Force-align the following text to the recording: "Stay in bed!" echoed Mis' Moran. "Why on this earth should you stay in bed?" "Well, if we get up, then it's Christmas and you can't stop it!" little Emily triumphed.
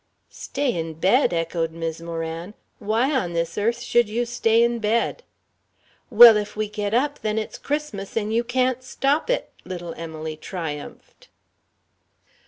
"Stay 0.31 0.75
in 0.75 0.95
bed!" 0.95 1.31
echoed 1.31 1.71
Mis' 1.71 2.01
Moran. 2.01 2.55
"Why 2.79 3.11
on 3.11 3.33
this 3.33 3.55
earth 3.55 3.81
should 3.81 4.09
you 4.09 4.25
stay 4.25 4.63
in 4.63 4.79
bed?" 4.79 5.21
"Well, 6.09 6.37
if 6.37 6.55
we 6.55 6.67
get 6.67 6.95
up, 6.95 7.19
then 7.19 7.37
it's 7.37 7.59
Christmas 7.59 8.17
and 8.17 8.33
you 8.33 8.43
can't 8.43 8.81
stop 8.83 9.29
it!" 9.29 9.51
little 9.63 9.93
Emily 9.97 10.35
triumphed. 10.37 11.27